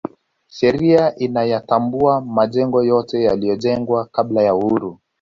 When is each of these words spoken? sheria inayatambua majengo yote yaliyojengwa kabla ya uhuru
sheria 0.47 1.15
inayatambua 1.15 2.21
majengo 2.21 2.83
yote 2.83 3.23
yaliyojengwa 3.23 4.05
kabla 4.05 4.43
ya 4.43 4.55
uhuru 4.55 4.99